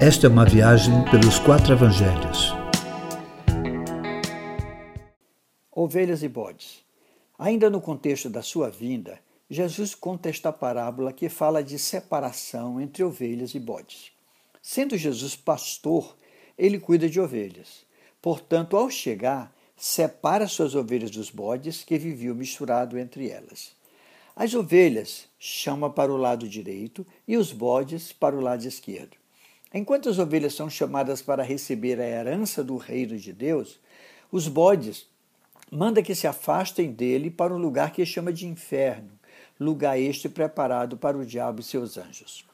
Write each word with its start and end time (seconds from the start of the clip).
Esta 0.00 0.28
é 0.28 0.30
uma 0.30 0.44
viagem 0.44 1.04
pelos 1.10 1.40
quatro 1.40 1.72
evangelhos. 1.72 2.52
Ovelhas 5.72 6.22
e 6.22 6.28
bodes. 6.28 6.84
Ainda 7.36 7.68
no 7.68 7.80
contexto 7.80 8.30
da 8.30 8.40
sua 8.40 8.70
vinda, 8.70 9.18
Jesus 9.50 9.96
conta 9.96 10.28
esta 10.28 10.52
parábola 10.52 11.12
que 11.12 11.28
fala 11.28 11.64
de 11.64 11.80
separação 11.80 12.80
entre 12.80 13.02
ovelhas 13.02 13.56
e 13.56 13.58
bodes. 13.58 14.12
Sendo 14.62 14.96
Jesus 14.96 15.34
pastor, 15.34 16.16
ele 16.56 16.78
cuida 16.78 17.08
de 17.08 17.20
ovelhas. 17.20 17.84
Portanto, 18.22 18.76
ao 18.76 18.88
chegar, 18.88 19.52
separa 19.76 20.46
suas 20.46 20.76
ovelhas 20.76 21.10
dos 21.10 21.28
bodes 21.28 21.82
que 21.82 21.98
viviam 21.98 22.36
misturado 22.36 22.96
entre 22.96 23.30
elas. 23.30 23.72
As 24.36 24.54
ovelhas 24.54 25.24
chama 25.40 25.90
para 25.90 26.12
o 26.12 26.16
lado 26.16 26.48
direito 26.48 27.04
e 27.26 27.36
os 27.36 27.50
bodes 27.50 28.12
para 28.12 28.36
o 28.36 28.40
lado 28.40 28.64
esquerdo. 28.64 29.16
Enquanto 29.72 30.08
as 30.08 30.18
ovelhas 30.18 30.54
são 30.54 30.70
chamadas 30.70 31.20
para 31.20 31.42
receber 31.42 32.00
a 32.00 32.06
herança 32.06 32.64
do 32.64 32.76
reino 32.76 33.18
de 33.18 33.32
Deus, 33.32 33.78
os 34.32 34.48
bodes 34.48 35.06
manda 35.70 36.02
que 36.02 36.14
se 36.14 36.26
afastem 36.26 36.90
dele 36.90 37.30
para 37.30 37.54
um 37.54 37.58
lugar 37.58 37.92
que 37.92 38.04
chama 38.06 38.32
de 38.32 38.46
inferno, 38.46 39.10
lugar 39.60 39.98
este 39.98 40.28
preparado 40.28 40.96
para 40.96 41.18
o 41.18 41.26
diabo 41.26 41.60
e 41.60 41.64
seus 41.64 41.98
anjos. 41.98 42.44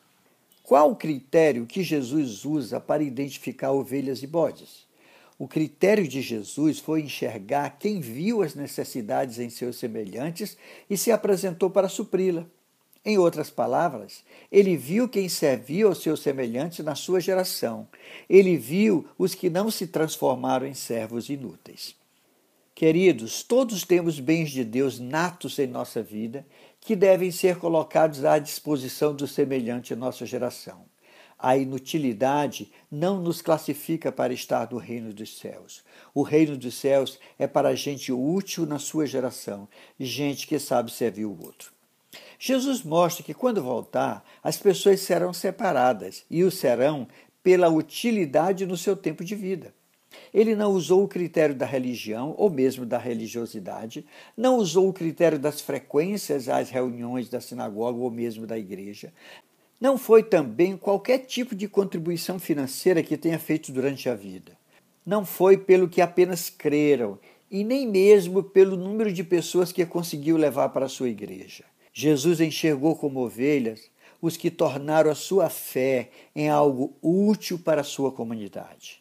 Qual 0.63 0.91
o 0.91 0.97
critério 0.97 1.67
que 1.67 1.83
Jesus 1.83 2.45
usa 2.45 2.81
para 2.81 3.03
identificar 3.03 3.71
ovelhas 3.71 4.23
e 4.23 4.27
bodes? 4.27 4.85
O 5.39 5.47
critério 5.47 6.09
de 6.09 6.23
Jesus 6.23 6.79
foi 6.79 7.03
enxergar 7.03 7.77
quem 7.79 8.01
viu 8.01 8.43
as 8.43 8.55
necessidades 8.55 9.39
em 9.39 9.51
seus 9.51 9.77
semelhantes 9.77 10.57
e 10.89 10.97
se 10.97 11.13
apresentou 11.13 11.69
para 11.69 11.89
supri-la. 11.89 12.47
Em 13.05 13.19
outras 13.19 13.51
palavras, 13.51 14.25
ele 14.51 14.77
viu 14.79 15.07
quem 15.07 15.29
servia 15.29 15.85
aos 15.85 16.03
seus 16.03 16.21
semelhantes 16.21 16.83
na 16.83 16.95
sua 16.95 17.21
geração. 17.21 17.87
Ele 18.31 18.57
viu 18.57 19.07
os 19.19 19.35
que 19.35 19.51
não 19.51 19.71
se 19.71 19.87
transformaram 19.87 20.67
em 20.67 20.73
servos 20.73 21.29
inúteis. 21.29 21.95
Queridos, 22.75 23.43
todos 23.43 23.85
temos 23.85 24.19
bens 24.19 24.51
de 24.51 24.65
Deus 24.65 24.99
natos 24.99 25.59
em 25.59 25.67
nossa 25.67 26.03
vida 26.03 26.47
que 26.81 26.97
devem 26.97 27.31
ser 27.31 27.57
colocados 27.59 28.25
à 28.25 28.39
disposição 28.39 29.15
do 29.15 29.29
semelhante 29.29 29.93
em 29.93 29.97
nossa 29.97 30.25
geração. 30.25 30.87
A 31.39 31.59
inutilidade 31.59 32.73
não 32.91 33.21
nos 33.21 33.43
classifica 33.43 34.11
para 34.11 34.33
estar 34.33 34.71
no 34.73 34.79
reino 34.79 35.13
dos 35.13 35.39
céus. 35.39 35.85
O 36.15 36.23
reino 36.23 36.57
dos 36.57 36.75
céus 36.75 37.19
é 37.39 37.47
para 37.47 37.75
gente 37.75 38.11
útil 38.11 38.65
na 38.65 38.79
sua 38.79 39.07
geração, 39.07 39.69
gente 40.01 40.47
que 40.47 40.59
sabe 40.59 40.91
servir 40.91 41.27
o 41.27 41.39
outro. 41.39 41.75
Jesus 42.39 42.83
mostra 42.83 43.25
que 43.25 43.35
quando 43.35 43.63
voltar, 43.63 44.25
as 44.43 44.57
pessoas 44.57 45.01
serão 45.01 45.33
separadas 45.33 46.25
e 46.31 46.45
o 46.45 46.51
serão 46.51 47.07
pela 47.43 47.69
utilidade 47.69 48.67
no 48.67 48.77
seu 48.77 48.97
tempo 48.97 49.25
de 49.25 49.35
vida. 49.35 49.75
Ele 50.33 50.55
não 50.55 50.73
usou 50.73 51.05
o 51.05 51.09
critério 51.09 51.55
da 51.55 51.67
religião 51.67 52.35
ou 52.39 52.49
mesmo 52.51 52.87
da 52.87 52.99
religiosidade, 52.99 54.07
não 54.37 54.57
usou 54.57 54.89
o 54.89 54.93
critério 54.93 55.39
das 55.39 55.61
frequências 55.61 56.49
às 56.49 56.71
reuniões 56.71 57.29
da 57.29 57.41
sinagoga 57.41 57.99
ou 57.99 58.11
mesmo 58.11 58.47
da 58.47 58.59
igreja. 58.59 59.13
Não 59.81 59.99
foi 59.99 60.23
também 60.23 60.77
qualquer 60.77 61.19
tipo 61.19 61.55
de 61.55 61.69
contribuição 61.69 62.39
financeira 62.39 63.03
que 63.03 63.17
tenha 63.17 63.39
feito 63.39 63.73
durante 63.73 64.09
a 64.09 64.15
vida. 64.15 64.53
Não 65.05 65.25
foi 65.25 65.59
pelo 65.59 65.89
que 65.89 66.01
apenas 66.01 66.49
creram 66.49 67.19
e 67.51 67.63
nem 67.63 67.87
mesmo 67.87 68.43
pelo 68.43 68.77
número 68.77 69.13
de 69.13 69.23
pessoas 69.23 69.71
que 69.71 69.85
conseguiu 69.85 70.37
levar 70.37 70.71
para 70.71 70.87
a 70.87 70.89
sua 70.89 71.09
igreja. 71.09 71.65
Jesus 71.97 72.41
enxergou 72.41 72.97
como 72.97 73.21
ovelhas 73.21 73.89
os 74.21 74.37
que 74.37 74.51
tornaram 74.51 75.11
a 75.11 75.15
sua 75.15 75.49
fé 75.49 76.11
em 76.35 76.49
algo 76.49 76.97
útil 77.01 77.57
para 77.59 77.83
a 77.83 77.85
sua 77.85 78.11
comunidade. 78.11 79.01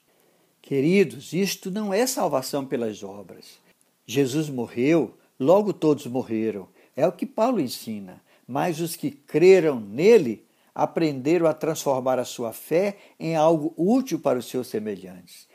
Queridos, 0.62 1.34
isto 1.34 1.72
não 1.72 1.92
é 1.92 2.06
salvação 2.06 2.66
pelas 2.66 3.02
obras. 3.02 3.58
Jesus 4.06 4.48
morreu, 4.48 5.18
logo 5.40 5.74
todos 5.74 6.06
morreram. 6.06 6.68
É 6.96 7.08
o 7.08 7.12
que 7.12 7.26
Paulo 7.26 7.60
ensina. 7.60 8.22
Mas 8.48 8.80
os 8.80 8.96
que 8.96 9.10
creram 9.10 9.80
nele 9.80 10.46
aprenderam 10.76 11.48
a 11.48 11.54
transformar 11.54 12.20
a 12.20 12.26
sua 12.26 12.54
fé 12.54 12.98
em 13.20 13.36
algo 13.36 13.74
útil 13.76 14.20
para 14.20 14.38
os 14.38 14.46
seus 14.46 14.68
semelhantes. 14.68 15.48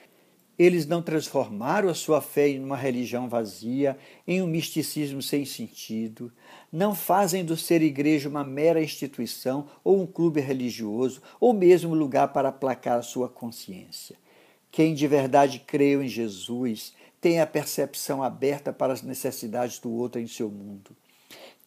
Eles 0.58 0.86
não 0.86 1.00
transformaram 1.00 1.88
a 1.88 1.94
sua 1.94 2.20
fé 2.20 2.48
em 2.48 2.62
uma 2.62 2.76
religião 2.76 3.28
vazia, 3.28 3.96
em 4.26 4.42
um 4.42 4.46
misticismo 4.46 5.22
sem 5.22 5.44
sentido. 5.44 6.32
Não 6.72 6.96
fazem 6.96 7.44
do 7.44 7.56
ser 7.56 7.80
igreja 7.80 8.28
uma 8.28 8.42
mera 8.42 8.82
instituição 8.82 9.68
ou 9.84 10.02
um 10.02 10.06
clube 10.06 10.40
religioso, 10.40 11.22
ou 11.38 11.54
mesmo 11.54 11.94
lugar 11.94 12.32
para 12.32 12.48
aplacar 12.48 12.98
a 12.98 13.02
sua 13.02 13.28
consciência. 13.28 14.16
Quem 14.70 14.94
de 14.94 15.06
verdade 15.06 15.60
creu 15.60 16.02
em 16.02 16.08
Jesus 16.08 16.92
tem 17.20 17.40
a 17.40 17.46
percepção 17.46 18.22
aberta 18.22 18.72
para 18.72 18.92
as 18.92 19.02
necessidades 19.02 19.78
do 19.78 19.92
outro 19.92 20.20
em 20.20 20.26
seu 20.26 20.50
mundo. 20.50 20.90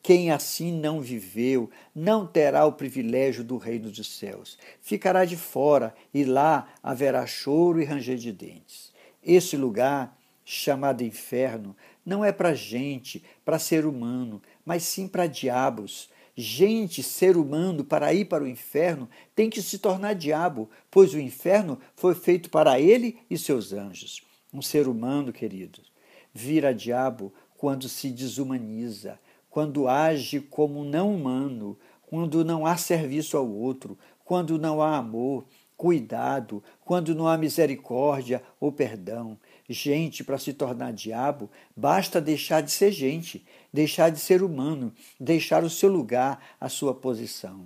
Quem 0.02 0.32
assim 0.32 0.72
não 0.72 1.00
viveu 1.00 1.70
não 1.94 2.26
terá 2.26 2.66
o 2.66 2.74
privilégio 2.74 3.44
do 3.44 3.58
reino 3.58 3.92
dos 3.92 4.18
céus. 4.18 4.58
Ficará 4.82 5.26
de 5.26 5.38
fora 5.38 5.94
e 6.14 6.24
lá 6.24 6.68
haverá 6.82 7.26
choro 7.28 7.80
e 7.80 7.86
ranger 7.86 8.18
de 8.18 8.32
dentes. 8.32 8.92
Esse 9.24 9.56
lugar, 9.56 10.18
chamado 10.44 11.04
inferno, 11.04 11.76
não 12.04 12.26
é 12.26 12.32
para 12.32 12.56
gente, 12.56 13.24
para 13.46 13.60
ser 13.60 13.86
humano, 13.86 14.42
mas 14.66 14.84
sim 14.84 15.08
para 15.08 15.28
diabos. 15.28 16.10
Gente, 16.36 17.04
ser 17.04 17.38
humano, 17.38 17.84
para 17.84 18.12
ir 18.12 18.26
para 18.26 18.44
o 18.44 18.48
inferno, 18.48 19.08
tem 19.36 19.50
que 19.50 19.62
se 19.62 19.78
tornar 19.78 20.14
diabo, 20.14 20.70
pois 20.90 21.14
o 21.14 21.20
inferno 21.20 21.80
foi 21.96 22.16
feito 22.16 22.50
para 22.50 22.80
ele 22.80 23.20
e 23.30 23.38
seus 23.38 23.72
anjos. 23.72 24.24
Um 24.52 24.62
ser 24.62 24.88
humano, 24.88 25.32
queridos, 25.32 25.92
vira 26.34 26.74
diabo 26.74 27.32
quando 27.56 27.88
se 27.88 28.10
desumaniza 28.10 29.20
quando 29.52 29.90
age 29.90 30.40
como 30.40 30.86
não 30.86 31.14
humano, 31.14 31.78
quando 32.02 32.44
não 32.44 32.66
há 32.66 32.78
serviço 32.78 33.36
ao 33.36 33.48
outro, 33.48 33.98
quando 34.24 34.58
não 34.58 34.82
há 34.82 34.96
amor, 34.96 35.46
cuidado, 35.76 36.64
quando 36.86 37.14
não 37.14 37.28
há 37.28 37.38
misericórdia 37.38 38.42
ou 38.62 38.72
perdão. 38.72 39.38
Gente, 39.70 40.24
para 40.24 40.38
se 40.38 40.54
tornar 40.54 40.94
diabo, 40.94 41.50
basta 41.76 42.22
deixar 42.22 42.62
de 42.62 42.72
ser 42.72 42.94
gente, 42.94 43.46
deixar 43.74 44.10
de 44.10 44.20
ser 44.20 44.42
humano, 44.42 44.94
deixar 45.20 45.66
o 45.66 45.70
seu 45.70 45.92
lugar, 45.92 46.42
a 46.60 46.70
sua 46.70 46.94
posição. 46.94 47.66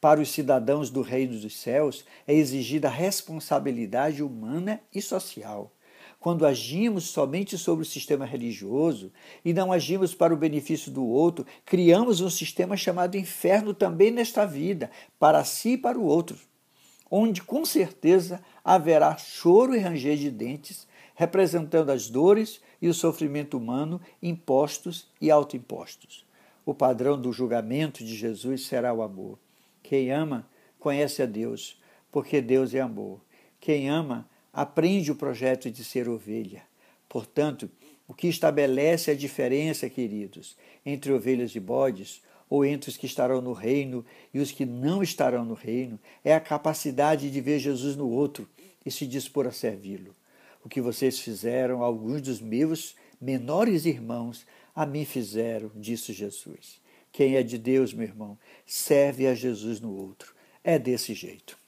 Para 0.00 0.22
os 0.22 0.30
cidadãos 0.30 0.88
do 0.88 1.02
reino 1.02 1.38
dos 1.38 1.58
céus 1.58 2.02
é 2.26 2.32
exigida 2.32 2.88
responsabilidade 2.88 4.22
humana 4.22 4.80
e 4.94 5.02
social 5.02 5.70
quando 6.20 6.46
agimos 6.46 7.04
somente 7.04 7.56
sobre 7.56 7.82
o 7.82 7.88
sistema 7.88 8.26
religioso 8.26 9.10
e 9.42 9.54
não 9.54 9.72
agimos 9.72 10.14
para 10.14 10.34
o 10.34 10.36
benefício 10.36 10.92
do 10.92 11.04
outro, 11.04 11.46
criamos 11.64 12.20
um 12.20 12.28
sistema 12.28 12.76
chamado 12.76 13.16
inferno 13.16 13.72
também 13.72 14.10
nesta 14.10 14.44
vida, 14.44 14.90
para 15.18 15.42
si 15.44 15.70
e 15.70 15.78
para 15.78 15.98
o 15.98 16.04
outro, 16.04 16.36
onde 17.10 17.40
com 17.40 17.64
certeza 17.64 18.42
haverá 18.62 19.16
choro 19.16 19.74
e 19.74 19.78
ranger 19.78 20.18
de 20.18 20.30
dentes, 20.30 20.86
representando 21.14 21.88
as 21.88 22.10
dores 22.10 22.60
e 22.82 22.88
o 22.88 22.94
sofrimento 22.94 23.56
humano 23.56 23.98
impostos 24.22 25.08
e 25.22 25.30
autoimpostos. 25.30 26.26
O 26.66 26.74
padrão 26.74 27.18
do 27.18 27.32
julgamento 27.32 28.04
de 28.04 28.14
Jesus 28.14 28.66
será 28.66 28.92
o 28.92 29.00
amor. 29.00 29.38
Quem 29.82 30.12
ama 30.12 30.46
conhece 30.78 31.22
a 31.22 31.26
Deus, 31.26 31.80
porque 32.12 32.42
Deus 32.42 32.74
é 32.74 32.80
amor. 32.80 33.22
Quem 33.58 33.88
ama 33.88 34.28
aprende 34.52 35.10
o 35.12 35.16
projeto 35.16 35.70
de 35.70 35.84
ser 35.84 36.08
ovelha. 36.08 36.62
Portanto, 37.08 37.70
o 38.06 38.14
que 38.14 38.26
estabelece 38.26 39.10
a 39.10 39.14
diferença, 39.14 39.88
queridos, 39.88 40.56
entre 40.84 41.12
ovelhas 41.12 41.54
e 41.54 41.60
bodes, 41.60 42.22
ou 42.48 42.64
entre 42.64 42.90
os 42.90 42.96
que 42.96 43.06
estarão 43.06 43.40
no 43.40 43.52
reino 43.52 44.04
e 44.34 44.40
os 44.40 44.50
que 44.50 44.66
não 44.66 45.02
estarão 45.02 45.44
no 45.44 45.54
reino, 45.54 45.98
é 46.24 46.34
a 46.34 46.40
capacidade 46.40 47.30
de 47.30 47.40
ver 47.40 47.60
Jesus 47.60 47.94
no 47.94 48.10
outro 48.10 48.48
e 48.84 48.90
se 48.90 49.06
dispor 49.06 49.46
a 49.46 49.52
servi-lo. 49.52 50.14
O 50.64 50.68
que 50.68 50.80
vocês 50.80 51.20
fizeram, 51.20 51.82
alguns 51.82 52.20
dos 52.20 52.40
meus 52.40 52.96
menores 53.20 53.86
irmãos, 53.86 54.44
a 54.74 54.84
mim 54.84 55.04
fizeram, 55.04 55.70
disse 55.76 56.12
Jesus. 56.12 56.80
Quem 57.12 57.36
é 57.36 57.42
de 57.42 57.58
Deus, 57.58 57.94
meu 57.94 58.06
irmão, 58.06 58.36
serve 58.66 59.26
a 59.26 59.34
Jesus 59.34 59.80
no 59.80 59.94
outro. 59.94 60.34
É 60.64 60.78
desse 60.78 61.14
jeito. 61.14 61.59